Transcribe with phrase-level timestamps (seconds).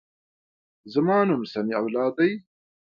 [0.93, 2.31] زما نوم سمیع الله دی.